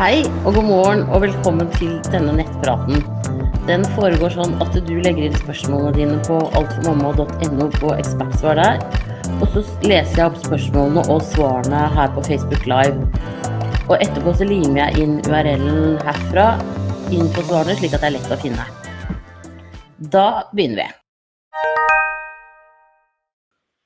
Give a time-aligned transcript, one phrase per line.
[0.00, 3.02] Hei og god morgen og velkommen til denne nettpraten.
[3.68, 8.80] Den foregår sånn at du legger inn spørsmålene dine på altformamma.no på ekspertsvar der.
[9.42, 13.10] Og så leser jeg opp spørsmålene og svarene her på Facebook Live.
[13.90, 16.46] Og etterpå så limer jeg inn URL-en herfra
[17.12, 18.66] inn på svarene, slik at det er lett å finne.
[20.16, 20.88] Da begynner vi.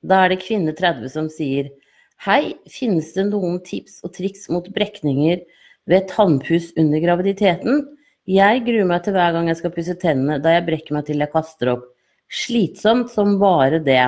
[0.06, 1.74] Da er det kvinne 30 som sier
[2.22, 5.42] Hei, finnes det noen tips og triks mot brekninger
[5.90, 7.84] ved tannpuss under graviditeten?
[8.24, 11.20] Jeg gruer meg til hver gang jeg skal pusse tennene, da jeg brekker meg til
[11.20, 11.90] jeg kaster opp.
[12.32, 14.04] Slitsomt som bare det.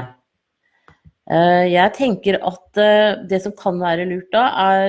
[1.27, 4.87] Eh, jeg tenker at eh, det som kan være lurt da, er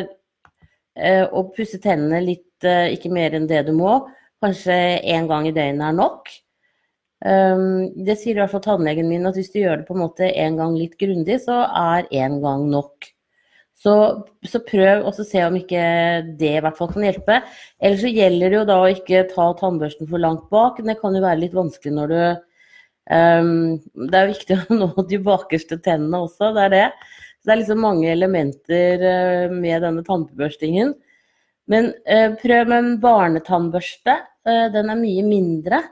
[0.96, 3.99] eh, å pusse tennene litt, ikke mer enn det du må.
[4.41, 4.74] Kanskje
[5.05, 6.32] én gang i døgnet er nok.
[7.22, 10.29] Det sier i hvert fall tannlegen min, at hvis du gjør det på en måte
[10.32, 13.12] en gang litt grundig, så er én gang nok.
[13.77, 13.93] Så,
[14.41, 15.81] så prøv å se om ikke
[16.39, 17.41] det i hvert fall kan hjelpe.
[17.77, 20.79] Ellers så gjelder det jo da å ikke ta tannbørsten for langt bak.
[20.81, 22.21] Det kan jo være litt vanskelig når du
[23.13, 23.51] um,
[24.09, 26.87] Det er viktig å nå de bakerste tennene også, det er det.
[27.37, 30.95] Så det er liksom mange elementer uh, med denne tannbørstingen.
[31.70, 34.17] Men uh, prøv med en barnetannbørste.
[34.48, 35.83] Uh, den er mye mindre.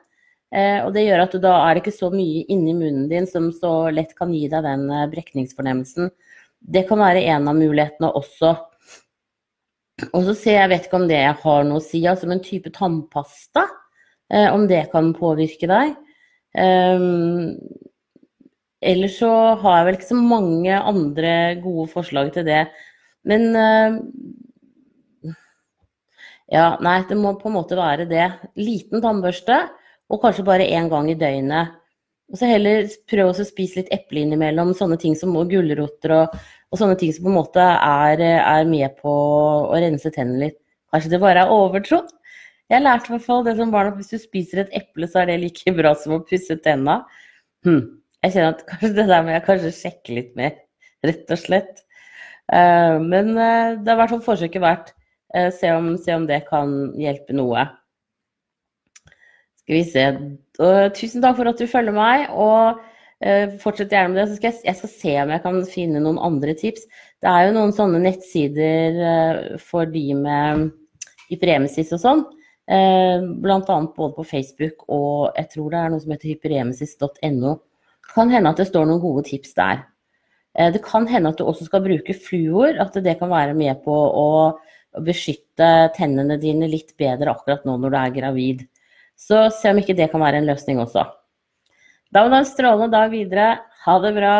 [0.55, 3.49] og det gjør at du da er det ikke så mye inni munnen din som
[3.51, 6.13] så lett kan gi deg den brekningsfornemmelsen.
[6.65, 8.55] Det kan være en av mulighetene også.
[10.11, 12.71] Og så ser jeg, vet ikke om det har noe å si, altså en type
[12.75, 13.67] tannpasta.
[14.33, 15.93] Eh, om det kan påvirke deg.
[16.55, 17.55] Um,
[18.81, 22.65] ellers så har jeg vel ikke så mange andre gode forslag til det.
[23.27, 23.99] Men uh,
[26.45, 28.27] Ja, nei, det må på en måte være det.
[28.61, 29.63] Liten tannbørste,
[30.13, 31.73] og kanskje bare én gang i døgnet.
[32.33, 36.37] Og så heller prøv å spise litt eple innimellom, sånne ting som gulroter og,
[36.71, 39.11] og, sånne ting som på en måte er, er, med på
[39.69, 40.57] å rense tennene litt.
[40.93, 42.01] Kanskje det bare er overtro?
[42.71, 45.21] Jeg lærte i hvert fall det som barn at hvis du spiser et eple, så
[45.21, 47.03] er det like bra som å pusse tenna.
[47.67, 47.83] Hm.
[48.25, 50.55] Jeg kjenner at kanskje det der må jeg kanskje sjekke litt mer,
[51.05, 51.83] rett og slett.
[52.49, 54.93] Uh, men uh, det er i hvert fall forsøket verdt.
[55.35, 57.67] Uh, se, om, se om det kan hjelpe noe.
[59.65, 60.03] Skal vi se.
[60.61, 62.27] Og, tusen takk for at du følger meg.
[62.29, 62.77] og
[63.25, 64.27] uh, Fortsett gjerne med det.
[64.29, 66.85] Så skal jeg, jeg, skal se om jeg kan finne noen andre tips.
[67.23, 70.67] Det er jo noen sånne nettsider uh, for de med
[71.31, 72.21] hyperemesis og sånn.
[72.69, 77.57] Uh, blant annet både på Facebook og jeg tror det er noe som heter hyperemesis.no.
[78.13, 79.81] Kan hende at det står noen gode tips der.
[80.53, 83.81] Uh, det kan hende at du også skal bruke fluor, at det kan være med
[83.81, 84.29] på å
[85.03, 88.65] beskytte tennene dine litt bedre akkurat nå når du er gravid.
[89.15, 91.05] Så se om ikke det kan være en løsning også.
[92.13, 93.47] Da må du ha en strålende dag videre.
[93.85, 94.35] Ha det bra.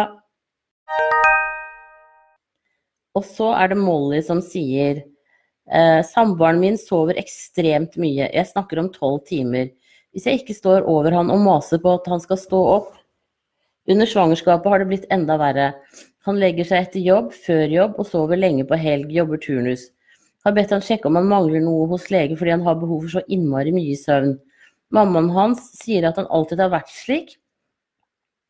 [3.16, 8.28] Og så er det Molly som sier eh, Samboeren min sover ekstremt mye.
[8.28, 9.72] Jeg snakker om tolv timer.
[10.16, 12.94] Hvis jeg ikke står over han og maser på at han skal stå opp
[13.92, 15.66] Under svangerskapet har det blitt enda verre.
[16.26, 19.84] Han legger seg etter jobb, før jobb og sover lenge på helg, jobber turnus.
[20.42, 23.18] Har bedt han sjekke om han mangler noe hos lege fordi han har behov for
[23.18, 24.34] så innmari mye søvn.
[24.96, 27.36] Mammaen hans sier at han alltid har vært slik.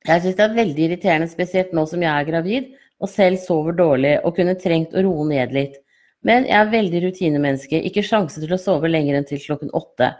[0.05, 2.67] Jeg syns det er veldig irriterende, spesielt nå som jeg er gravid
[3.01, 5.79] og selv sover dårlig og kunne trengt å roe ned litt.
[6.25, 10.13] Men jeg er veldig rutinemenneske, ikke sjanse til å sove lenger enn til klokken åtte.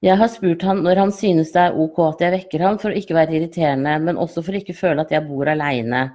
[0.00, 2.90] Jeg har spurt han når han synes det er ok at jeg vekker han for
[2.90, 6.06] å ikke være irriterende, men også for å ikke føle at jeg bor aleine.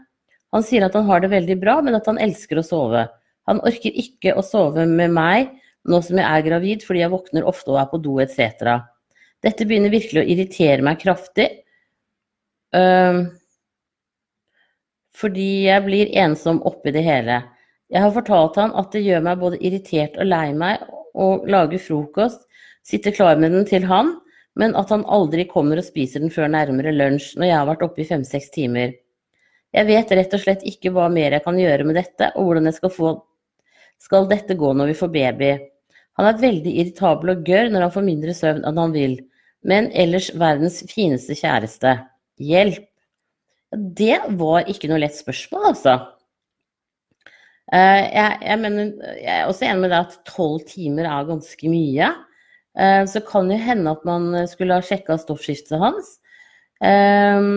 [0.55, 3.05] Han sier at han har det veldig bra, men at han elsker å sove.
[3.45, 5.53] Han orker ikke å sove med meg
[5.85, 8.77] nå som jeg er gravid fordi jeg våkner ofte og er på do etc.
[9.45, 11.49] Dette begynner virkelig å irritere meg kraftig.
[12.75, 13.29] Uh,
[15.15, 17.39] fordi jeg blir ensom oppi det hele.
[17.93, 20.81] Jeg har fortalt han at det gjør meg både irritert og lei meg
[21.15, 22.41] å lage frokost,
[22.83, 24.17] sitte klar med den til han,
[24.59, 27.85] men at han aldri kommer og spiser den før nærmere lunsj når jeg har vært
[27.87, 28.95] oppe i fem-seks timer.
[29.75, 32.69] Jeg vet rett og slett ikke hva mer jeg kan gjøre med dette, og hvordan
[32.71, 33.15] jeg skal få
[33.95, 35.49] Skal dette gå når vi får baby?
[36.19, 39.15] Han er veldig irritabel og gørr når han får mindre søvn enn han vil,
[39.67, 41.97] men ellers verdens fineste kjæreste.
[42.39, 42.87] Hjelp!
[43.75, 45.95] Det var ikke noe lett spørsmål, altså.
[47.73, 51.71] Eh, jeg, jeg, mener, jeg er også enig med deg at tolv timer er ganske
[51.71, 52.11] mye.
[52.77, 56.13] Eh, så kan det hende at man skulle ha sjekka stoffskiftet hans.
[56.85, 57.49] Eh,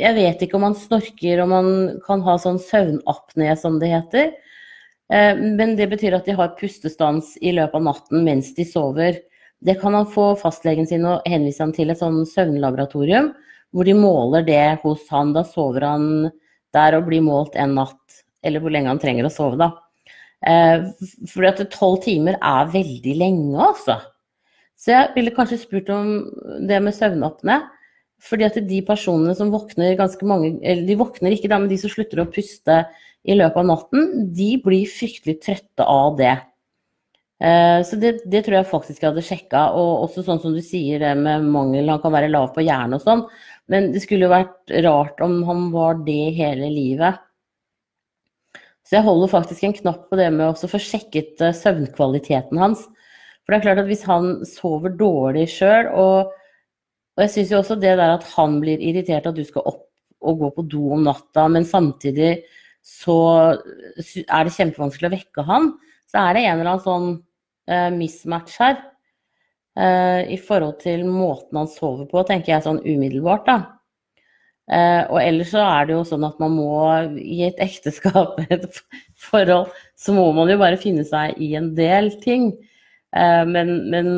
[0.00, 1.70] jeg vet ikke om han snorker, om han
[2.06, 4.32] kan ha sånn søvnapné, som det heter.
[5.12, 9.20] Eh, men det betyr at de har pustestans i løpet av natten mens de sover.
[9.64, 13.32] Det kan han få fastlegen sin og henvise han til et sånn søvnlaboratorium,
[13.74, 15.32] hvor de måler det hos han.
[15.36, 16.08] Da sover han
[16.74, 19.70] der og blir målt en natt, eller hvor lenge han trenger å sove, da.
[20.44, 23.96] For fordi at tolv timer er veldig lenge, altså.
[24.76, 26.10] Så jeg ville kanskje spurt om
[26.68, 27.62] det med søvnapné.
[28.22, 31.78] Fordi at de personene som våkner ganske mange Eller de våkner ikke, da, men de
[31.80, 32.84] som slutter å puste
[33.24, 36.34] i løpet av natten, de blir fryktelig trøtte av det.
[37.40, 39.62] Eh, så det, det, tror jeg faktisk jeg hadde sjekka.
[39.80, 42.98] Og også sånn som du sier det med mangel, han kan være lav på hjernen
[42.98, 43.24] og sånn.
[43.72, 47.22] Men det skulle jo vært rart om han var det hele livet.
[48.84, 52.84] Så jeg holder faktisk en knapp på det med å få sjekket eh, søvnkvaliteten hans.
[53.44, 56.32] For det er klart at hvis han sover dårlig sjøl, og,
[57.14, 59.84] og, jeg syns jo også det der at han blir irritert at du skal opp
[60.24, 62.38] og gå på do om natta, men samtidig
[62.84, 63.18] så
[64.24, 65.70] er det kjempevanskelig å vekke han,
[66.10, 67.06] så er det en eller annen sånn
[67.70, 68.76] uh, mismatch her.
[69.74, 73.58] Uh, I forhold til måten han sover på, tenker jeg sånn umiddelbart, da.
[74.64, 76.76] Uh, og ellers så er det jo sånn at man må
[77.20, 78.68] i et ekteskap, et
[79.20, 82.52] forhold, så må man jo bare finne seg i en del ting.
[83.14, 84.08] Men, men,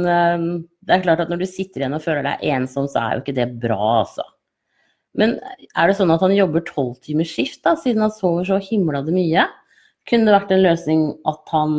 [0.86, 3.24] det er klart at når du sitter igjen og føler deg ensom, så er jo
[3.24, 4.26] ikke det bra, altså.
[5.16, 5.38] Men
[5.74, 9.46] er det sånn at han jobber tolvtimersskift, da, siden han sover så himlade mye?
[10.06, 11.72] Kunne det vært en løsning at han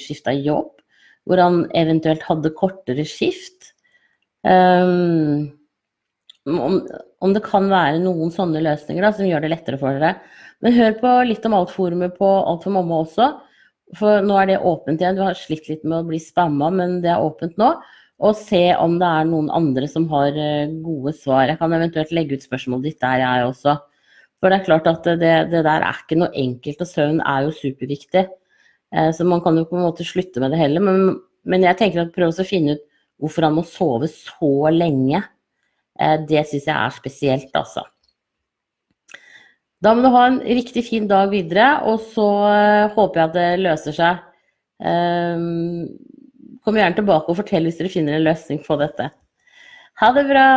[0.00, 0.74] skifta jobb,
[1.28, 3.70] hvor han eventuelt hadde kortere skift?
[4.44, 5.48] Um,
[6.48, 6.80] om,
[7.20, 10.18] om, det kan være noen sånne løsninger da, som gjør det lettere for dere.
[10.60, 13.30] Men hør på litt om Alt-forumet på Alt for mamma også.
[13.96, 15.16] For nå er det åpent igjen.
[15.16, 17.72] Du har slitt litt med å bli spamma, men det er åpent nå.
[18.20, 21.46] Og se om det er noen andre som har eh, gode svar.
[21.48, 23.78] Jeg kan eventuelt legge ut spørsmålet ditt der, jeg også.
[24.40, 27.46] For det er klart at det, det der er ikke noe enkelt, og søvn er
[27.46, 28.26] jo superviktig.
[28.92, 30.84] Eh, så man kan jo på en måte slutte med det heller.
[30.84, 31.16] Men,
[31.48, 32.84] men jeg tenker at prøv å finne ut
[33.20, 35.22] hvorfor han må sove så lenge.
[35.96, 37.86] Eh, det syns jeg er spesielt, altså.
[39.80, 42.28] Da må du ha en riktig fin dag videre, og så
[42.92, 44.26] håper jeg at det løser seg.
[46.64, 49.08] Kom gjerne tilbake og fortell hvis dere finner en løsning på dette.
[50.00, 50.48] Ha det bra!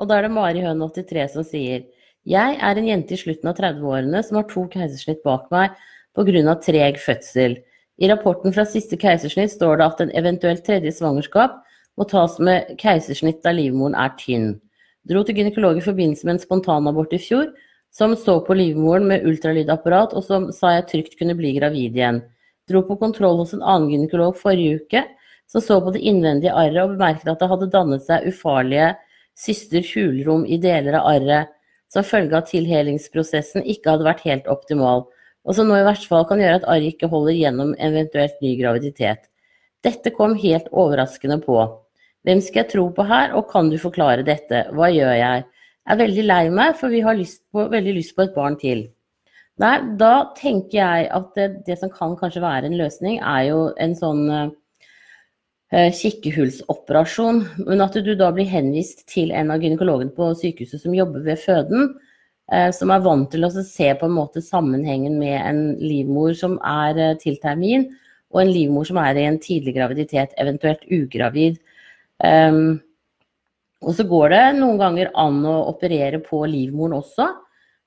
[0.00, 1.84] Og da er det Mari Høen 83 som sier
[2.28, 5.76] Jeg er en jente i slutten av 30-årene som har to keisersnitt bak meg
[6.16, 6.56] pga.
[6.64, 7.58] treg fødsel.
[8.00, 11.60] I rapporten fra siste keisersnitt står det at en eventuelt tredje svangerskap
[12.00, 14.54] må tas med keisersnitt da livmoren er tynn.
[15.04, 17.52] Dro til gynekolog i forbindelse med en spontanabort i fjor,
[17.92, 22.22] som så på livmoren med ultralydapparat, og som sa jeg trygt kunne bli gravid igjen.
[22.68, 25.04] Dro på kontroll hos en annen gynekolog forrige uke,
[25.50, 28.92] som så på det innvendige arret og bemerket at det hadde dannet seg ufarlige
[29.38, 31.50] syster hulrom i deler av arret,
[31.90, 35.08] som følge av tilhelingsprosessen ikke hadde vært helt optimal,
[35.42, 38.54] og som nå i hvert fall kan gjøre at arret ikke holder gjennom eventuelt ny
[38.60, 39.26] graviditet.
[39.82, 41.56] Dette kom helt overraskende på.
[42.28, 45.44] Hvem skal jeg tro på her, og kan du forklare dette, hva gjør jeg?
[45.88, 48.58] Jeg er veldig lei meg, for vi har lyst på, veldig lyst på et barn
[48.60, 48.84] til.
[49.60, 53.58] Nei, da tenker jeg at det, det, som kan kanskje være en løsning, er jo
[53.82, 54.52] en sånn uh,
[55.98, 57.42] kikkehullsoperasjon.
[57.66, 61.42] Men at du da blir henvist til en av gynekologene på sykehuset som jobber ved
[61.42, 61.92] føden,
[62.54, 66.56] uh, som er vant til å se på en måte sammenhengen med en livmor som
[66.64, 67.90] er uh, til termin,
[68.32, 71.60] og en livmor som er i en tidlig graviditet, eventuelt ugravid.
[72.24, 72.78] Um,
[73.84, 77.28] og så går det noen ganger an å operere på livmoren også.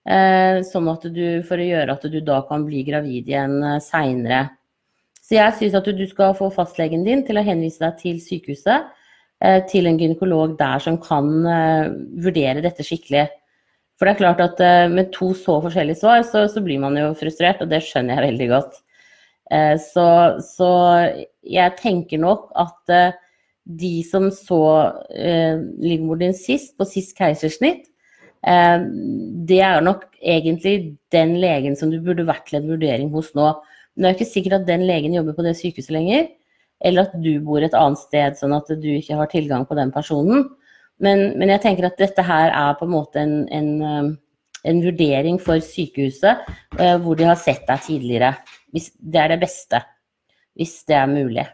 [0.03, 3.77] Uh, sånn at du, for å gjøre at du da kan bli gravid igjen uh,
[3.83, 4.49] seinere.
[5.23, 8.89] Så jeg syns at du, skal få fastlegen din til å henvise deg til sykehuset.
[9.43, 11.31] Uh, til en gynekolog der som kan
[12.23, 13.29] vurdere dette skikkelig.
[13.99, 17.11] For det er klart at med to så forskjellige svar, så, så, blir man jo
[17.15, 18.79] frustrert, og det skjønner jeg veldig godt.
[19.83, 20.05] Så,
[20.43, 20.69] så,
[21.45, 23.13] jeg tenker nok at
[23.63, 24.63] de som så
[25.15, 27.92] eh, livmoren din sist, på sist keisersnitt, eh,
[28.43, 33.53] det er nok egentlig den legen som du burde vært til en vurdering hos nå.
[33.93, 36.27] Men det er ikke sikkert at den legen jobber på det sykehuset lenger,
[36.83, 39.93] eller at du bor et annet sted, sånn at du ikke har tilgang på den
[39.95, 40.47] personen.
[41.03, 44.11] Men, men jeg tenker at dette her er på en måte en, en, eh,
[44.69, 46.43] en vurdering for sykehuset,
[46.79, 48.33] eh, hvor de har sett deg tidligere.
[48.73, 49.83] Hvis det er det beste.
[50.57, 51.45] Hvis det er mulig.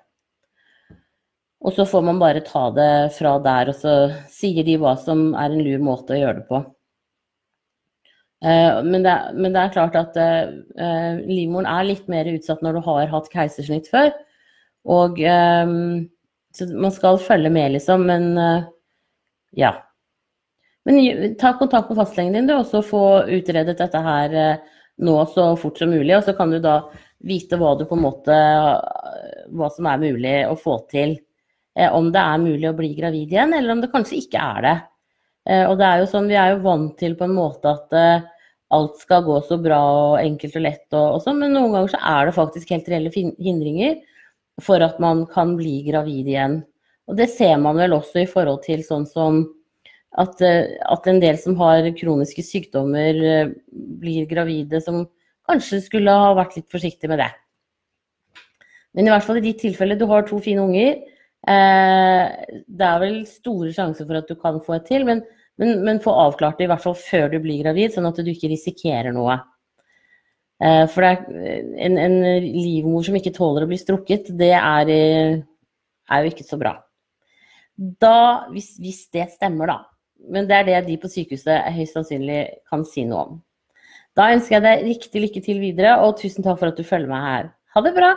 [1.60, 3.96] Og så får man bare ta det fra der, og så
[4.32, 6.62] sier de hva som er en lur måte å gjøre det på.
[8.40, 12.78] Uh, men, det, men, det, er klart at uh, livmoren er litt mer utsatt når
[12.78, 14.14] du har hatt keisersnitt før.
[14.90, 16.08] Og um,
[16.56, 18.08] Så man skal følge med, liksom.
[18.08, 18.68] Men uh,
[19.60, 19.74] ja.
[20.88, 24.62] Men ta kontakt med fastlegen din, du, og så få utredet dette her
[25.04, 26.16] nå så fort som mulig.
[26.16, 26.80] Og så kan du da
[27.28, 28.36] vite hva du på en måte
[29.50, 31.18] Hva som er mulig å få til.
[31.80, 34.66] Eh, om det er mulig å bli gravid igjen, eller om det kanskje ikke er
[34.66, 34.76] det.
[35.50, 37.96] Eh, og det er jo sånn, vi er jo vant til på en måte at
[37.98, 38.28] eh,
[38.76, 41.94] alt skal gå så bra og enkelt og lett og, og sånn, men noen ganger
[41.96, 43.98] så er det faktisk helt reelle hindringer
[44.62, 46.60] for at man kan bli gravid igjen.
[47.10, 49.42] Og det ser man vel også i forhold til sånn som
[50.22, 55.08] at, eh, at en del som har kroniske sykdommer, blir gravide, som
[55.50, 57.32] kanskje skulle ha vært litt forsiktig med det.
[58.98, 61.02] Men i hvert fall i ditt tilfelle, du har to fine unger.
[61.48, 62.24] Eh,
[62.68, 65.22] det er vel store sjanser for at du kan få et til, men,
[65.60, 68.32] men, men få avklart det i hvert fall før du blir gravid, sånn at du
[68.32, 69.36] ikke risikerer noe.
[70.64, 76.32] Eh, for en, en, livmor som ikke tåler å bli strukket, det er, er jo
[76.32, 76.78] ikke så bra.
[77.76, 79.78] Da, hvis, hvis det stemmer, da,
[80.32, 83.38] men det er det de på sykehuset høyst sannsynlig kan si noe om.
[84.20, 87.12] Da ønsker jeg deg riktig lykke til videre, og tusen takk for at du følger
[87.12, 87.52] meg her.
[87.76, 88.14] Ha det bra!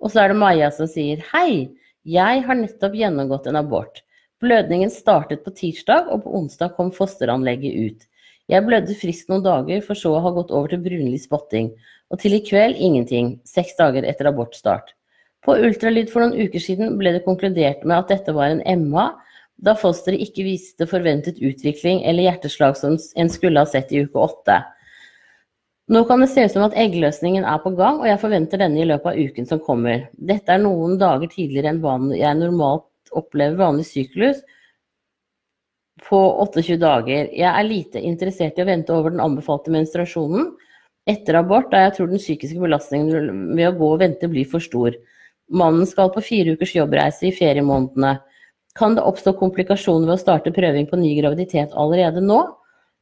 [0.00, 1.76] Og så er det Maja som sier hei,
[2.08, 4.00] jeg har nettopp gjennomgått en abort.
[4.40, 8.06] Blødningen startet på tirsdag, og på onsdag kom fosteranlegget ut.
[8.50, 11.68] Jeg blødde friskt noen dager, for så å ha gått over til brunlig spotting.
[12.10, 14.94] Og til i kveld ingenting, seks dager etter abortstart.
[15.44, 19.10] På ultralyd for noen uker siden ble det konkludert med at dette var en MA,
[19.60, 24.24] da fosteret ikke viste forventet utvikling eller hjerteslag som en skulle ha sett i uke
[24.24, 24.56] åtte.
[25.90, 28.80] Nå kan det se ut som at eggløsningen er på gang, og jeg forventer denne
[28.80, 30.06] i løpet av uken som kommer.
[30.16, 32.86] Dette er noen dager tidligere enn hva jeg normalt
[33.16, 34.40] opplever vanlig syklus
[36.06, 37.28] på 28 dager.
[37.34, 40.52] Jeg er lite interessert i å vente over den anbefalte menstruasjonen
[41.10, 44.62] etter abort, da jeg tror den psykiske belastningen ved å gå og vente blir for
[44.62, 44.94] stor.
[45.50, 48.18] Mannen skal på fire ukers jobbreise i feriemånedene.
[48.78, 52.38] Kan det oppstå komplikasjoner ved å starte prøving på ny graviditet allerede nå?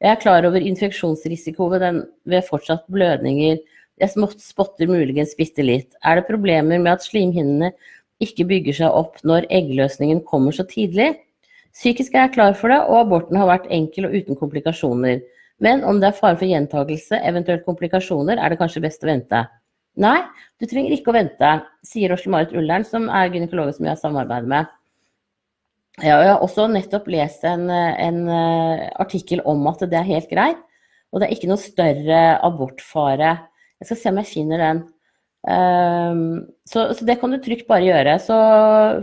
[0.01, 3.59] Jeg er klar over infeksjonsrisiko ved, den, ved fortsatt blødninger.
[3.99, 5.91] Jeg spotter muligens bitte litt.
[6.07, 7.73] Er det problemer med at slimhinnene
[8.25, 11.13] ikke bygger seg opp når eggløsningen kommer så tidlig?
[11.75, 15.21] Psykisk er jeg klar for det, og aborten har vært enkel og uten komplikasjoner.
[15.63, 19.45] Men om det er fare for gjentakelse, eventuelt komplikasjoner, er det kanskje best å vente.
[19.99, 20.19] Nei,
[20.63, 21.53] du trenger ikke å vente,
[21.87, 24.75] sier Osle Marit Ullern, som er gynekolog som jeg har samarbeidet med.
[25.99, 30.61] jeg har også nettopp lest en, en, eh, artikkel om at det er helt greit.
[31.11, 33.33] Og det er ikke noe større abortfare.
[33.81, 34.85] Jeg skal se om jeg finner den.
[35.47, 38.17] Um, så, så, det kan du trygt bare gjøre.
[38.23, 38.37] Så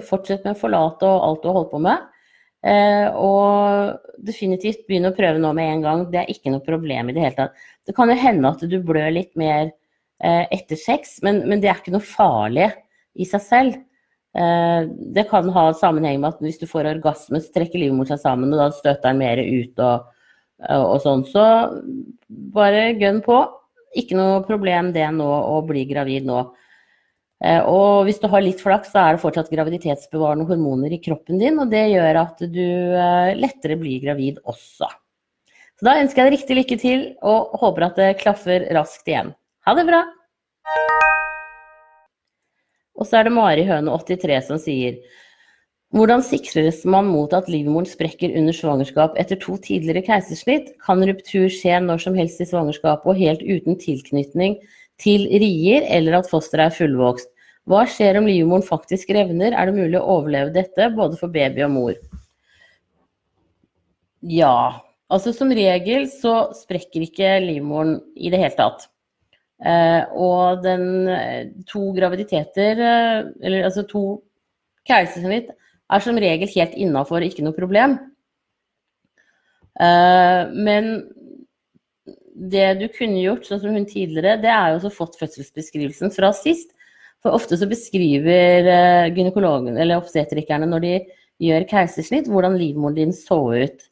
[0.10, 2.12] fortsett med forlate og alt du har holdt på med.
[2.66, 6.06] Uh, og definitivt begynn å prøve nå med en gang.
[6.12, 7.68] Det er ikke noe problem i det hele tatt.
[7.86, 11.70] Det kan jo hende at du blør litt mer uh, etter sex, men, men, det
[11.70, 12.72] er ikke noe farlig
[13.16, 13.78] i seg selv.
[14.36, 18.24] Uh, det kan ha sammenheng med at hvis du får orgasme, så trekker livmoren seg
[18.24, 20.10] sammen, og da støter den mer ut og,
[20.74, 21.24] og sånn.
[21.30, 21.46] Så
[22.56, 23.44] bare gønn på.
[23.96, 26.42] Ikke noe problem det nå å bli gravid nå.
[27.44, 31.40] Eh, og hvis du har litt flaks, så er det fortsatt graviditetsbevarende hormoner i kroppen
[31.40, 32.68] din, og det gjør at du
[33.40, 34.92] lettere blir gravid også.
[35.76, 39.34] Så da ønsker jeg deg riktig lykke til, og håper at det klaffer raskt igjen.
[39.68, 40.06] Ha det bra!
[42.96, 45.02] Og så er det Mari Høne 83 som sier
[45.96, 50.74] hvordan sikres man mot at livmoren sprekker under svangerskap etter to tidligere keisersnitt?
[50.84, 54.58] Kan ruptur skje når som helst i svangerskapet og helt uten tilknytning
[55.00, 57.32] til rier, eller at fosteret er fullvokst?
[57.66, 59.56] Hva skjer om livmoren faktisk revner?
[59.56, 61.96] Er det mulig å overleve dette, både for baby og mor?
[64.26, 68.90] Ja, altså som regel så sprekker ikke livmoren i det hele tatt.
[69.64, 74.04] Eh, og den eh, to graviditeter, eh, eller altså to
[74.86, 75.56] keisersnitt,
[75.94, 77.98] er som regel helt innafor, ikke noe problem.
[79.76, 80.86] Men
[82.36, 86.32] det du kunne gjort, sånn som hun tidligere, det er jo også fått fødselsbeskrivelsen fra
[86.36, 86.72] sist.
[87.24, 90.94] For ofte så beskriver gynekologen eller obstetrikerne når de
[91.44, 93.86] gjør keisersnitt, hvordan livmoren din så ut.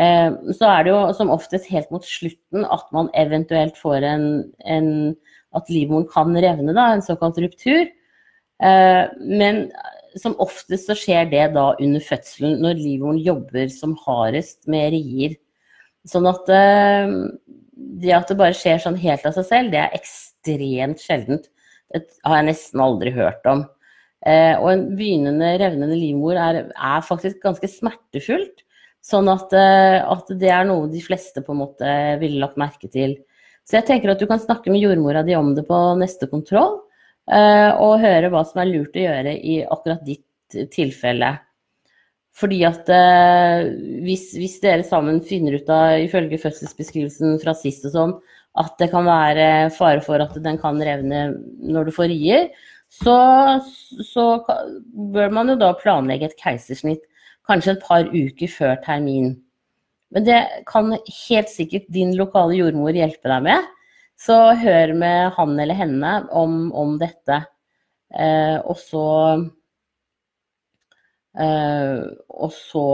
[0.00, 4.26] Eh, så er det jo som oftest helt mot slutten at man eventuelt får en,
[4.64, 4.88] en
[5.52, 7.90] At livmoren kan revne, da, en såkalt ruptur.
[8.64, 9.66] Eh, men
[10.20, 15.36] som oftest så skjer det da under fødselen, når livmoren jobber som hardest med rier.
[16.08, 17.14] Sånn at eh,
[18.02, 21.48] det at det bare skjer sånn helt av seg selv, det er ekstremt sjeldent.
[21.92, 23.66] Det har jeg nesten aldri hørt om.
[24.22, 28.62] Og en begynnende revnende livmor er, er faktisk ganske smertefullt.
[29.02, 32.86] Sånn at, eh, at, det er noe de fleste på en måte ville lagt merke
[32.90, 33.16] til.
[33.66, 36.78] Så jeg tenker at du kan snakke med jordmora di om det på neste kontroll,
[36.78, 36.81] eh,
[37.28, 40.26] og høre hva som er lurt å gjøre i akkurat ditt
[40.74, 41.36] tilfelle.
[42.32, 43.66] Fordi at eh,
[44.06, 48.14] hvis, hvis dere sammen finner ut av, ifølge fødselsbeskrivelsen fra sist og sånn,
[48.60, 51.26] at det kan være fare for at den kan revne
[51.60, 52.48] når du får rier,
[52.92, 53.16] så,
[54.04, 54.26] så
[55.14, 57.04] bør man jo da planlegge et keisersnitt
[57.48, 59.32] kanskje et par uker før termin.
[60.12, 63.70] Men det kan helt sikkert din lokale jordmor hjelpe deg med.
[64.22, 67.40] Så hør med han eller henne om, om dette.
[68.12, 69.06] Eh, og så
[71.40, 72.86] eh, Og så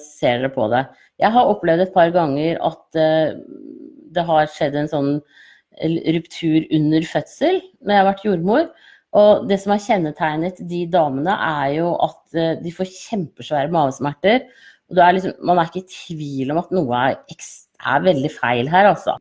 [0.00, 0.84] ser dere på det.
[1.22, 3.38] Jeg har opplevd et par ganger at eh,
[4.16, 5.12] det har skjedd en sånn
[6.16, 8.68] ruptur under fødsel når jeg har vært jordmor.
[9.16, 14.44] Og det som har kjennetegnet de damene, er jo at eh, de får kjempesvære mavesmerter.
[14.92, 18.68] Og er liksom, man er ikke i tvil om at noe er, er, veldig feil
[18.70, 19.16] her, altså.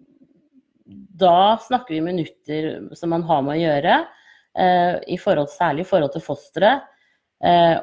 [0.86, 3.96] Da snakker vi minutter som man har med å gjøre,
[4.58, 6.86] eh, i forhold, særlig i forhold til fosteret,
[7.44, 7.80] eh,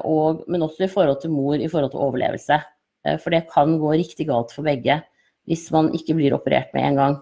[0.47, 2.61] men også i forhold til mor i forhold til overlevelse.
[3.05, 5.01] Eh, for det kan gå riktig galt for begge
[5.49, 7.15] hvis man ikke blir operert med en gang.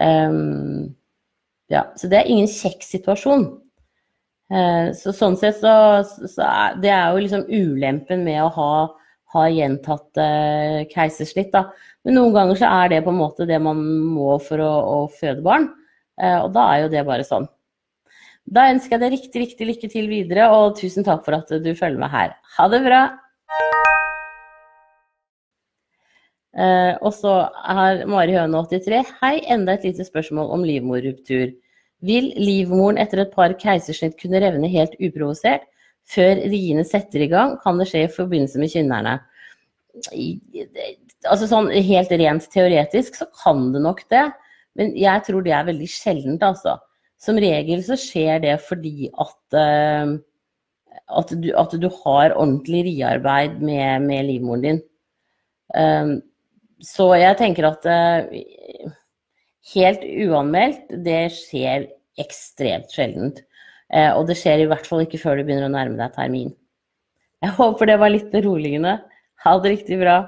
[0.00, 0.94] Um,
[1.70, 3.44] ja, så det er ingen kjekk situasjon.
[4.50, 8.72] Uh, så sånn sett så, så er, Det er jo liksom ulempen med å ha,
[9.34, 11.68] ha gjentatt eh, keisersnitt, da.
[12.04, 14.98] Men noen ganger så er det på en måte det man må for å, å
[15.20, 15.68] føde barn.
[16.20, 17.48] Eh, og da er jo det bare sånn.
[18.50, 21.70] Da ønsker jeg deg riktig, riktig lykke til videre, og tusen takk for at du
[21.78, 22.34] følger med her.
[22.56, 23.02] Ha det bra!
[26.50, 29.04] Eh, og så har Mari Høne 83.
[29.20, 31.52] Hei, enda et lite spørsmål om livmorruptur.
[32.02, 35.68] Vil livmoren etter et par keisersnitt kunne revne helt uprovosert?
[36.10, 39.16] Før riene setter i gang, kan det skje i forbindelse med kynnerne.
[41.28, 44.28] Altså sånn helt rent teoretisk så kan det nok det,
[44.78, 46.78] men jeg tror det er veldig sjeldent, altså.
[47.20, 50.14] Som regel så skjer det fordi at, uh,
[51.20, 54.80] at, du, at du, har ordentlig riarbeid med, med livmoren din.
[55.76, 56.14] Um,
[56.80, 58.94] så jeg tenker at uh,
[59.74, 61.90] helt uanmeldt, det skjer
[62.20, 63.44] ekstremt sjeldent.
[63.90, 66.52] Uh, og det skjer i hvert fall ikke før du begynner å nærme deg termin.
[67.42, 68.98] Jeg håper det var litt beroligende.
[69.44, 70.18] Ha det riktig bra.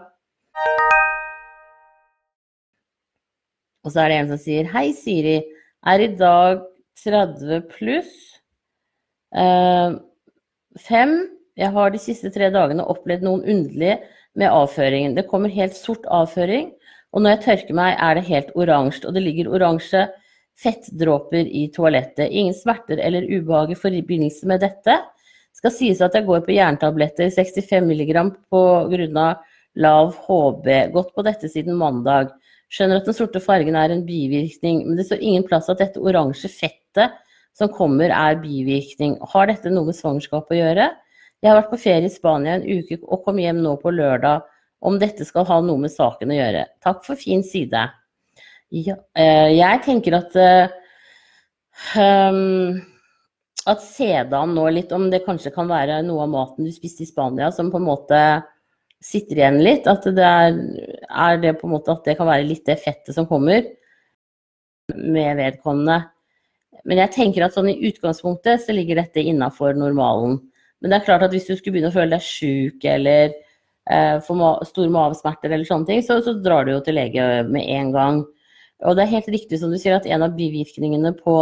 [3.82, 5.40] Og så er det en som sier Hei, Siri.
[5.86, 6.62] Er i dag
[7.02, 8.12] 30 pluss.
[9.34, 9.90] eh,
[10.78, 11.14] fem.
[11.56, 13.98] Jeg har de siste tre dagene opplevd noen underlige
[14.34, 15.16] med avføringen.
[15.16, 16.70] Det kommer helt sort avføring,
[17.12, 19.04] og når jeg tørker meg, er det helt oransje.
[19.08, 20.06] Og det ligger oransje
[20.58, 22.28] fettdråper i toalettet.
[22.30, 24.98] Ingen smerter eller ubehag i forbindelse med dette.
[25.56, 28.14] Skal sies at jeg går på jerntabletter 65 mg
[28.50, 29.26] pga.
[29.74, 30.68] lav HB.
[30.92, 32.32] Gått på dette siden mandag.
[32.72, 36.00] Skjønner at den sorte fargen er en bivirkning, men det står ingen plass at dette
[36.00, 37.12] oransje fettet
[37.56, 39.18] som kommer, er bivirkning.
[39.32, 40.88] Har dette noe med svangerskap å gjøre?
[41.42, 44.46] Jeg har vært på ferie i Spania en uke og kom hjem nå på lørdag.
[44.82, 46.64] Om dette skal ha noe med saken å gjøre.
[46.82, 47.84] Takk for fin side.
[48.72, 50.36] Ja, eh, jeg tenker at
[51.98, 52.80] um,
[53.68, 57.10] at sedaen nå litt, om det kanskje kan være noe av maten du spiste i
[57.10, 58.22] Spania som på en måte
[59.02, 59.86] sitter igjen litt.
[59.90, 60.56] At det er,
[61.06, 63.66] er det på en måte at det kan være litt det fettet som kommer
[64.96, 66.00] med vedkommende.
[66.88, 70.40] Men jeg tenker at sånn i utgangspunktet så ligger dette innafor normalen.
[70.82, 74.16] Men det er klart at hvis du skulle begynne å føle deg sjuk eller eh,
[74.24, 77.68] få ma store mavesmerter eller sånne ting, så, så, drar du jo til lege med
[77.76, 78.22] en gang.
[78.82, 81.36] Og det er helt riktig som du sier at en av bivirkningene på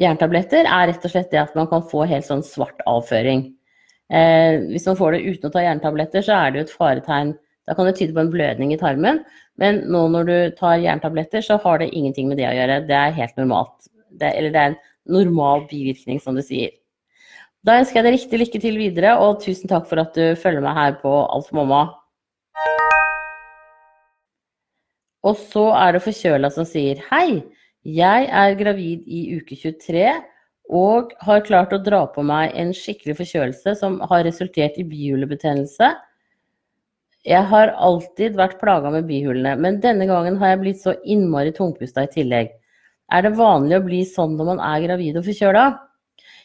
[0.00, 3.46] jerntabletter er rett og slett det at man kan få helt sånn svart avføring.
[4.12, 7.34] Eh, hvis man får det uten å ta jerntabletter, så er det jo et faretegn.
[7.64, 9.22] Da kan det tyde på en blødning i tarmen.
[9.60, 12.82] Men nå når du tar jerntabletter, så har det ingenting med det å gjøre.
[12.88, 13.90] Det er helt normalt.
[14.10, 14.80] Det, eller det er en
[15.14, 16.74] normal bivirkning, som du sier.
[17.64, 20.64] Da ønsker jeg deg riktig lykke til videre, og tusen takk for at du følger
[20.64, 21.86] meg her på Alt for mamma.
[25.24, 27.42] Og så er det forkjøla som sier Hei,
[27.84, 30.06] jeg er gravid i uke 23
[30.72, 35.90] og har klart å dra på meg en skikkelig forkjølelse som har resultert i bihulebetennelse.
[37.24, 41.52] Jeg har alltid vært plaga med bihulene, men denne gangen har jeg blitt så innmari
[41.56, 42.52] tungpusta i tillegg.
[43.12, 45.64] Er det vanlig å bli sånn når man er gravid og forkjøla?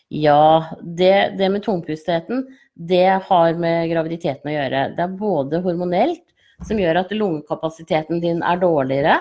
[0.10, 4.86] Ja, det, det med tungpustheten, det har med graviditeten å gjøre.
[4.98, 6.24] Det er både hormonelt,
[6.68, 9.20] som gjør at lungekapasiteten din er dårligere.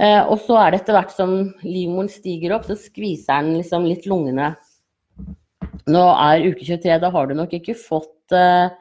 [0.00, 3.86] Eh, og så er det etter hvert som livmoren stiger opp, så skviser den liksom
[3.88, 4.52] litt lungene.
[5.92, 8.72] Nå er uke 23, da har du nok ikke fått eh,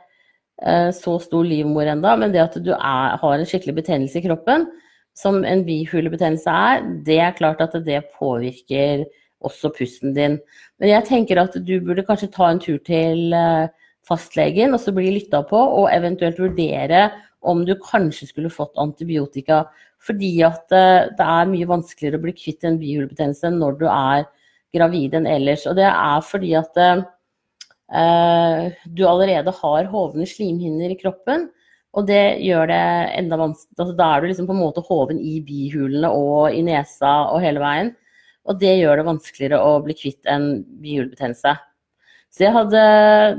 [0.64, 4.26] eh, så stor livmor enda, men det at du er, har en skikkelig betennelse i
[4.26, 4.70] kroppen,
[5.18, 9.04] som en bihulebetennelse er, det er klart at det påvirker
[9.44, 10.38] også pusten din.
[10.80, 13.34] Men jeg tenker at du burde kanskje ta en tur til
[14.08, 17.10] fastlegen og så bli lytta på, og eventuelt vurdere
[17.42, 19.66] om du kanskje skulle fått antibiotika.
[20.02, 24.28] Fordi at eh, det er mye vanskeligere å bli kvitt en bihulebetennelse når du er
[24.76, 25.66] gravid enn ellers.
[25.70, 31.50] Og det er fordi at uh, du allerede har hovne slimhinner i kroppen
[31.92, 32.84] Og det gjør det
[33.20, 36.62] enda vanskelig altså, Da er du liksom på en måte hoven i bihulene og i
[36.64, 37.92] nesa og hele veien.
[38.48, 41.54] Og det gjør det vanskeligere å bli kvitt en bihulebetennelse.
[42.32, 42.82] Så jeg hadde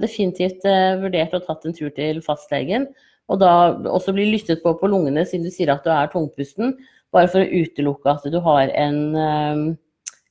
[0.03, 2.91] definitivt eh, vurdert å tatt en tur til fastlegen,
[3.31, 3.53] og da
[3.91, 6.75] også bli lyttet på på lungene, siden du sier at du er tungpusten,
[7.13, 9.65] bare for å utelukke at du har en um,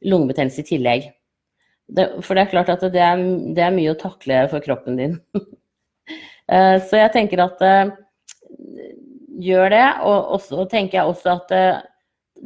[0.05, 1.09] lungebetennelse i tillegg.
[1.91, 3.21] Det, for det er klart at det er,
[3.55, 5.17] det er, mye å takle for kroppen din.
[5.37, 7.93] uh, så jeg tenker at uh,
[9.41, 11.81] gjør det, og så tenker jeg også at uh,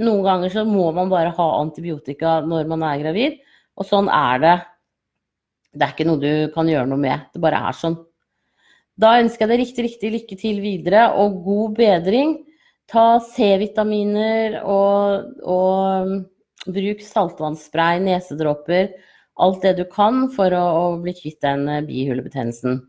[0.01, 3.37] noen ganger så må man bare ha antibiotika når man er gravid.
[3.75, 4.55] Og sånn er det.
[5.75, 7.27] Det er ikke noe du kan gjøre noe med.
[7.33, 7.97] Det bare er sånn.
[8.95, 12.37] Da ønsker jeg deg riktig, riktig lykke til videre og god bedring.
[12.87, 18.93] Ta C-vitaminer og, og, um, bruk saltvannsspray, nesedråper.
[19.35, 22.79] Alt det du kan for å, å bli kvitt den eh, bihulebetennelsen.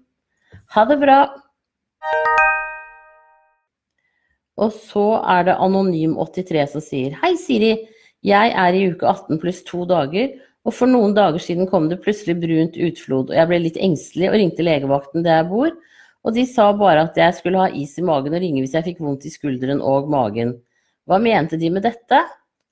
[0.77, 1.19] Ha det bra!
[4.63, 7.73] Og så er det Anonym83 som sier Hei, Siri.
[8.25, 10.31] Jeg er i uke 18 pluss to dager,
[10.67, 14.31] og for noen dager siden kom det plutselig brunt utflod, og jeg ble litt engstelig
[14.31, 15.75] og ringte legevakten der jeg bor,
[16.27, 18.89] og de sa bare at jeg skulle ha is i magen og ringe hvis jeg
[18.89, 20.57] fikk vondt i skulderen og magen.
[21.07, 22.19] Hva mente de med dette?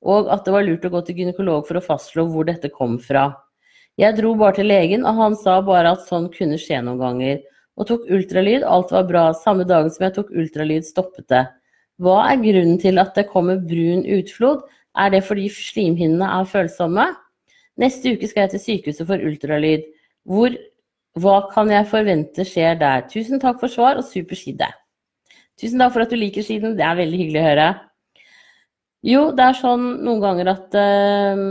[0.04, 2.98] Og at det var lurt å gå til gynekolog for å fastslå hvor dette kom
[3.00, 3.28] fra.
[4.00, 7.38] Jeg dro bare til legen, og han sa bare at sånn kunne skje noen ganger.
[7.78, 9.24] Og tok ultralyd, alt var bra.
[9.38, 11.44] Samme dagen som jeg tok ultralyd, stoppet det.
[12.02, 14.66] Hva er grunnen til at det kommer brun utflod?
[14.98, 17.06] Er det fordi slimhinnene er følsomme?
[17.78, 19.86] Neste uke skal jeg til sykehuset for ultralyd.
[20.26, 20.54] Hvor,
[21.20, 23.05] hva kan jeg forvente skjer der?
[23.11, 24.66] Tusen takk for svar og super side.
[25.61, 27.66] Tusen takk for at du liker siden, det er veldig hyggelig å høre.
[29.05, 31.42] Jo, det er sånn noen ganger at uh,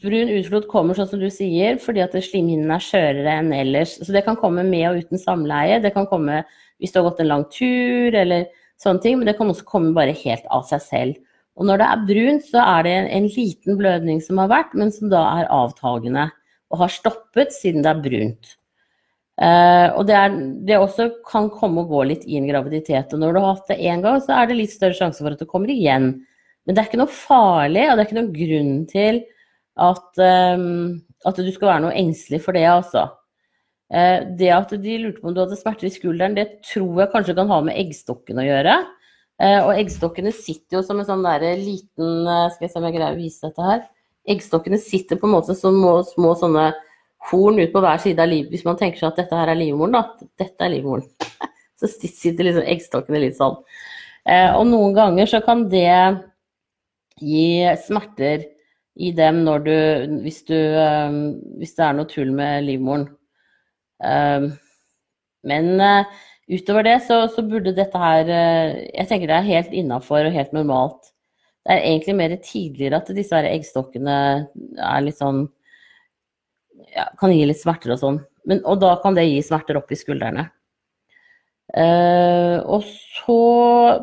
[0.00, 3.98] brun utflod kommer sånn som du sier, fordi at slimhinnene er skjørere enn ellers.
[4.00, 5.80] Så det kan komme med og uten samleie.
[5.82, 6.44] Det kan komme
[6.80, 8.48] hvis du har gått en lang tur, eller
[8.80, 11.18] sånne ting, men det kan også komme bare helt av seg selv.
[11.60, 14.92] Og når det er brunt, så er det en, liten blødning som har vært, men
[14.94, 16.30] som da er avtagende
[16.70, 18.56] og har stoppet siden det er brunt.
[19.40, 20.34] Uh, og det, er,
[20.68, 23.14] det, også kan komme og gå litt i en graviditet.
[23.14, 25.32] Og når du har hatt det én gang, så er det litt større sjanse for
[25.32, 26.12] at det kommer igjen.
[26.68, 29.22] Men det er ikke noe farlig, og det er ikke noen grunn til
[29.80, 30.20] at,
[30.60, 30.98] um,
[31.30, 33.06] at du skal være noe engstelig for det, altså.
[33.90, 37.12] Uh, det at de lurte på om du hadde smerter i skulderen, det tror jeg
[37.14, 38.76] kanskje kan ha med eggstokken å gjøre.
[39.40, 42.98] Uh, og eggstokkene sitter jo som en sånn der liten Skal jeg se om jeg
[42.98, 43.86] greier å vise dette her.
[44.28, 46.70] Eggstokkene sitter på en måte som små, små sånne
[47.30, 48.50] horn ut på hver side av livet.
[48.52, 50.28] Hvis man tenker seg at dette her er livmoren, da.
[50.40, 51.06] Dette er livmoren.
[51.80, 53.56] Så sitter liksom eggstokkene litt sånn.
[54.28, 55.88] Og noen ganger så kan det
[57.16, 58.44] gi smerter
[59.00, 59.76] i dem når du
[60.26, 60.58] Hvis, du,
[61.56, 63.06] hvis det er noe tull med livmoren.
[64.04, 64.52] Ehm,
[65.44, 66.04] men eh,
[66.48, 70.36] utover det så, så, burde dette her eh, Jeg tenker det er helt innafor og
[70.36, 71.09] helt normalt.
[71.60, 74.16] Det er egentlig mer tidligere at disse eggstokkene
[74.80, 75.42] er litt sånn
[76.94, 78.22] ja, Kan gi litt smerter og sånn.
[78.48, 80.46] Men, og da kan det gi smerter opp i skuldrene.
[81.70, 83.36] Uh, og så,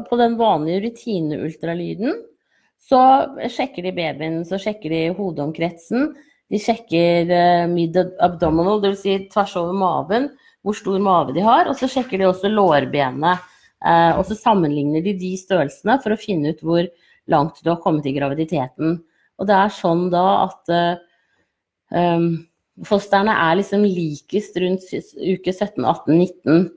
[0.07, 2.13] på den vanlige rutineultralyden,
[2.87, 3.01] så
[3.51, 6.13] sjekker de babyen, så sjekker de hodeomkretsen.
[6.47, 9.01] De sjekker uh, mid-abdominal, dvs.
[9.01, 10.29] Si tvers over maven,
[10.63, 11.67] hvor stor mage de har.
[11.67, 13.43] Og så sjekker de også lårbenet.
[13.83, 16.87] Uh, og så sammenligner de de størrelsene for å finne ut hvor
[17.31, 18.97] langt du har kommet i graviditeten.
[19.37, 20.99] Og det er sånn da at uh,
[21.93, 22.31] um,
[22.87, 24.87] fostrene er liksom likest rundt
[25.17, 26.67] uke 17, 18, 19.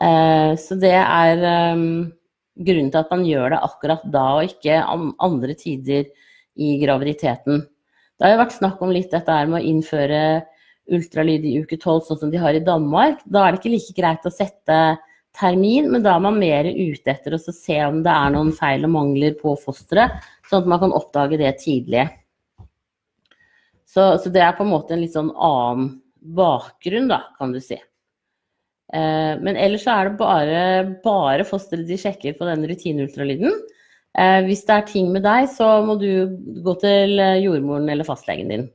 [0.00, 2.12] Uh, så det er um,
[2.60, 6.08] grunnen til at man gjør det akkurat da, og ikke andre tider
[6.60, 7.64] i graviditeten.
[8.18, 10.22] Det har jo vært snakk om litt dette her med å innføre
[10.90, 13.22] ultralyd i uke 12, sånn som de har i Danmark.
[13.24, 14.80] Da er det ikke like greit å sette
[15.36, 18.86] termin, men da er man mer ute etter å se om det er noen feil
[18.88, 22.08] og mangler på fosteret, sånn at man kan oppdage det tidlig.
[23.90, 25.94] Så, så, det er på en måte en litt sånn annen
[26.36, 27.78] bakgrunn, da, kan du si.
[28.90, 30.62] Eh, men ellers så er det bare,
[31.04, 33.56] bare fosteret de sjekker på den rutineultralyden.
[34.18, 38.06] Eh, hvis det er ting med deg, så må du gå til eh, jordmoren eller
[38.06, 38.68] fastlegen din.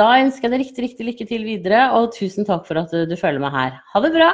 [0.00, 3.04] Da ønsker jeg deg riktig, riktig lykke til videre, og tusen takk for at du,
[3.08, 3.80] du følger meg her.
[3.92, 4.32] Ha det bra!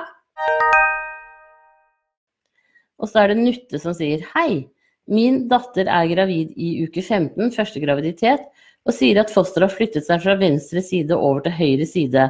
[3.03, 4.67] Og så er det Nutte som sier hei.
[5.07, 8.47] Min datter er gravid i uke 15, første graviditet,
[8.87, 12.29] og sier at fosteret har flyttet seg fra venstre side over til høyre side.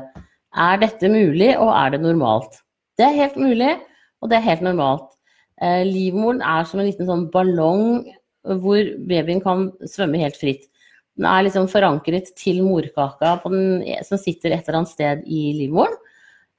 [0.57, 2.63] Er dette mulig, og er det normalt?
[2.97, 3.75] Det er helt mulig,
[4.21, 5.11] og det er helt normalt.
[5.61, 8.07] Eh, livmoren er som en liten sånn ballong
[8.47, 10.67] hvor babyen kan svømme helt fritt.
[11.17, 15.97] Den er liksom forankret til morkaka den, som sitter et eller annet sted i livmoren.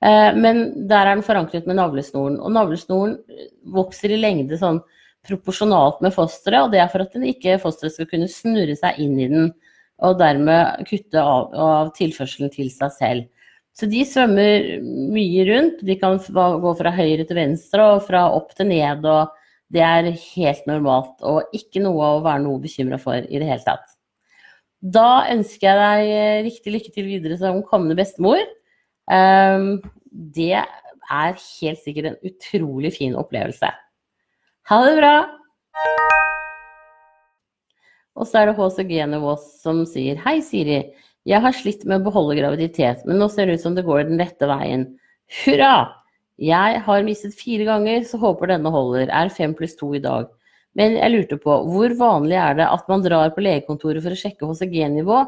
[0.06, 2.38] Eh, men der er den forankret med navlesnoren.
[2.42, 3.18] Og navlesnoren
[3.74, 4.82] vokser i lengde sånn
[5.28, 9.18] proporsjonalt med fosteret, og det er for at ikke fosteret skal kunne snurre seg inn
[9.20, 9.50] i den,
[10.06, 13.26] og dermed kutte av, av tilførselen til seg selv.
[13.78, 14.80] Så de svømmer
[15.14, 15.84] mye rundt.
[15.86, 19.06] De kan gå fra høyre til venstre og fra opp til ned.
[19.06, 19.36] og
[19.74, 23.62] Det er helt normalt og ikke noe å være noe bekymra for i det hele
[23.66, 23.86] tatt.
[24.82, 28.42] Da ønsker jeg deg riktig lykke til videre som kommende bestemor.
[29.12, 29.78] Ehm,
[30.12, 33.70] det er helt sikkert en utrolig fin opplevelse.
[34.68, 35.16] Ha det bra!
[38.18, 40.82] Og så er det HCG Nevås som sier Hei, Siri.
[41.28, 44.08] Jeg har slitt med å beholde graviditet, men nå ser det ut som det går
[44.08, 44.88] den rette veien.
[45.44, 45.92] Hurra!
[46.38, 49.10] Jeg har mistet fire ganger, så håper denne holder.
[49.10, 50.30] Er fem pluss to i dag.
[50.78, 54.20] Men jeg lurte på, hvor vanlig er det at man drar på legekontoret for å
[54.20, 55.24] sjekke HCG-nivå?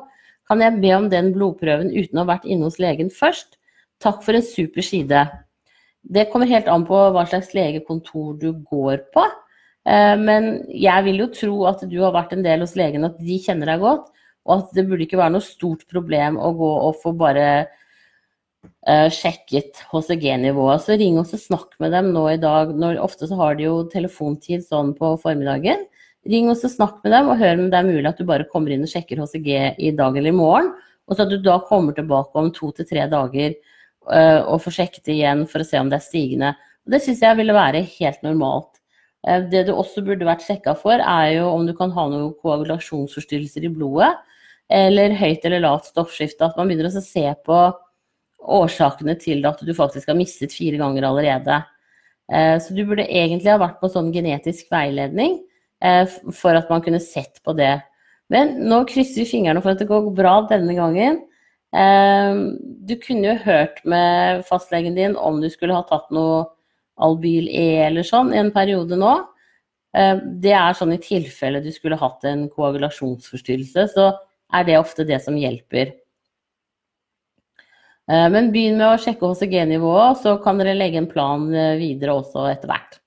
[0.49, 3.58] Kan jeg be om den blodprøven uten å ha vært inne hos legen først?
[3.99, 5.25] Takk for en super side.
[5.99, 9.25] Det kommer helt an på hva slags legekontor du går på.
[9.89, 13.19] Eh, men jeg vil jo tro at du har vært en del hos legen, at
[13.19, 14.07] de kjenner deg godt.
[14.47, 17.49] Og at det burde ikke være noe stort problem å gå og få bare
[18.87, 20.81] uh, sjekket HCG-nivået.
[20.85, 22.71] Så ring oss og snakk med dem nå i dag.
[22.73, 25.83] Når, ofte så har de jo telefontid sånn på formiddagen.
[26.29, 28.47] Ring oss og snakk med dem, og hør om det er mulig at du bare
[28.49, 30.71] kommer inn og sjekker HCG i dag eller i morgen.
[31.09, 33.53] Og så at du da kommer tilbake om to til tre dager
[34.07, 36.53] og få sjekket igjen for å se om det er stigende.
[36.87, 38.79] Og det syns jeg ville være helt normalt.
[39.27, 42.31] Uh, det du også burde vært sjekka for, er jo om du kan ha noen
[42.41, 44.13] koagulasjonsforstyrrelser i blodet
[44.69, 46.45] eller høyt eller lavt stoffskifte.
[46.45, 47.59] At man begynner å se på
[48.39, 51.59] årsakene til at du faktisk har mistet fire ganger allerede.
[52.31, 55.39] Eh, så du burde egentlig ha vært på sånn genetisk veiledning
[55.83, 57.79] eh, for at man kunne sett på det.
[58.29, 61.23] Men nå krysser vi fingrene for at det går bra denne gangen.
[61.75, 62.39] Eh,
[62.89, 66.47] du kunne jo hørt med fastlegen din om du skulle ha tatt noe
[66.99, 69.13] Albyl E eller sånn i en periode nå.
[69.89, 73.85] Det er sånn i tilfelle du skulle hatt en koagulasjonsforstyrrelse.
[73.95, 74.09] Så
[74.53, 75.95] er det ofte det som hjelper.
[78.09, 82.15] Eh, men begynn med å sjekke HCG-nivået, så kan dere legge en plan eh, videre
[82.17, 82.97] også etter hvert.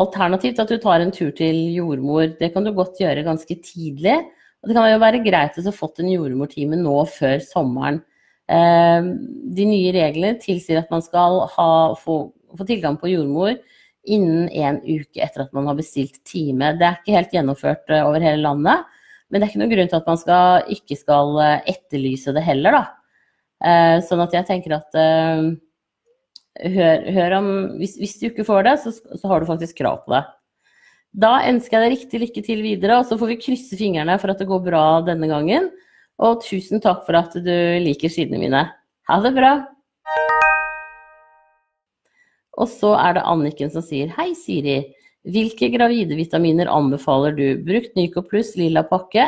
[0.00, 2.32] Alternativt at du tar en tur til jordmor.
[2.38, 4.18] Det kan du godt gjøre ganske tidlig.
[4.60, 8.02] Og det kan jo være greit å ha fått en jordmortime nå før sommeren.
[8.50, 9.08] Eh,
[9.56, 12.22] de nye reglene tilsier at man skal ha, få,
[12.56, 13.54] få, tilgang på jordmor
[14.10, 16.74] innen en uke etter at man har bestilt time.
[16.76, 18.88] Det er ikke helt gjennomført over hele landet.
[19.30, 22.44] Men det er ikke noen grunn til at man skal, ikke skal eh, etterlyse det
[22.44, 22.84] heller, da.
[23.60, 24.96] Eh, sånn at jeg tenker at
[26.60, 30.02] hør, hør, om hvis, hvis, du ikke får det, så, så, har du faktisk krav
[30.04, 30.24] på det.
[31.10, 34.30] Da ønsker jeg deg riktig lykke til videre, og så får vi krysse fingrene for
[34.30, 35.66] at det går bra denne gangen.
[36.22, 38.62] Og tusen takk for at du liker sidene mine.
[39.10, 39.52] Ha det bra!
[42.60, 44.82] Og så er det Anniken som sier Hei, Siri.
[45.26, 47.46] Hvilke gravide vitaminer anbefaler du?
[47.64, 49.26] Brukt Nyco pluss lilla pakke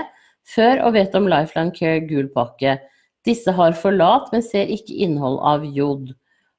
[0.54, 2.76] før og vet om Lifeline Care gul pakke.
[3.26, 6.12] Disse har forlat, men ser ikke innhold av jod.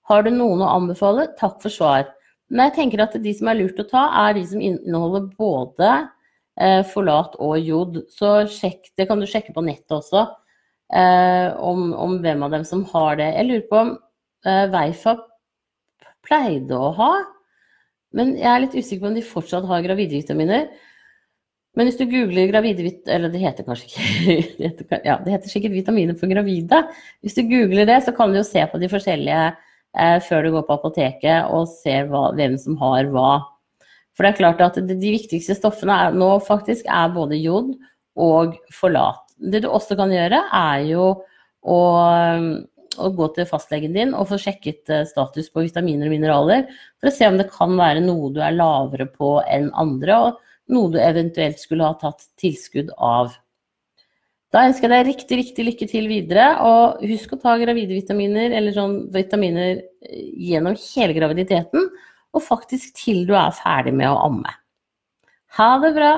[0.10, 1.30] Har du noen å anbefale?
[1.40, 2.10] Takk for svar.
[2.54, 5.92] Men jeg tenker at de som er lurt å ta, er de som inneholder både
[6.62, 8.04] eh, forlat og jod.
[8.14, 10.28] Så sjekk, det kan du sjekke på nettet også,
[10.94, 13.32] eh, om, om, hvem av dem som har det.
[13.40, 13.94] Jeg lurer på om
[14.46, 15.18] eh, Veifa
[16.24, 17.14] pleide å ha
[18.18, 20.68] men jeg er litt usikker på om de fortsatt har gravidevitaminer.
[21.74, 25.50] Men hvis du googler gravide Eller det heter kanskje ikke det heter, Ja, det heter
[25.50, 26.84] sikkert vitaminer for gravide.
[27.26, 29.48] Hvis du googler det, så kan du jo se på de forskjellige
[30.26, 33.44] før du går på apoteket og ser hva, hvem som har hva.
[34.14, 37.74] For det er klart at de, de viktigste stoffene er, nå faktisk er både jod
[38.18, 39.22] og forlat.
[39.38, 41.08] Det du også kan gjøre, er jo
[41.64, 41.80] å
[43.02, 46.66] å gå til fastlegen din og få sjekket eh, status på vitaminer og mineraler,
[47.00, 50.74] for å se om det kan være noe du er lavere på enn andre, og
[50.74, 53.34] noe du eventuelt skulle ha tatt tilskudd av.
[54.54, 58.54] Da ønsker jeg deg riktig, riktig lykke til videre, og husk å ta gravide vitaminer,
[58.54, 61.88] eller sånn vitaminer eh, gjennom hele graviditeten,
[62.34, 64.54] og faktisk til du er ferdig med å amme.
[65.58, 66.12] Ha det bra!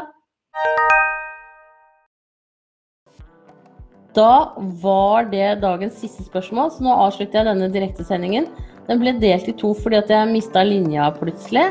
[4.16, 8.50] Da var det dagens siste spørsmål, så nå avslutter jeg denne direktesendingen.
[8.90, 11.70] Den ble delt i to fordi at jeg mista linja plutselig.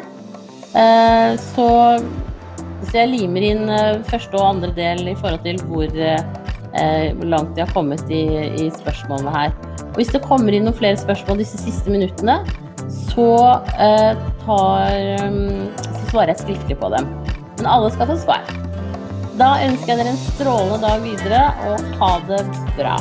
[0.72, 1.68] Eh, så,
[2.00, 5.92] så, jeg limer inn eh, første og andre del i forhold til hvor
[6.80, 8.24] eh, langt de har kommet i,
[8.64, 9.54] i spørsmålene her.
[9.90, 12.40] Og hvis det kommer inn noen flere spørsmål disse siste minuttene,
[12.90, 13.30] så,
[14.44, 14.90] tar,
[15.78, 17.08] så svarer jeg skriftlig på dem.
[17.58, 18.42] Men alle skal få svar.
[19.38, 22.42] Da ønsker jeg dere en strålende dag videre, og ha det
[22.76, 22.98] bra.